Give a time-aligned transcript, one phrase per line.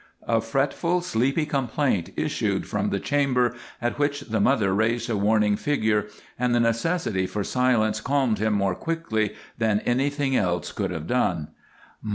[0.27, 5.55] A fretful, sleepy complaint issued from the chamber, at which the mother raised a warning
[5.55, 6.07] finger,
[6.39, 11.49] and the necessity for silence calmed him more quickly than anything else could have done.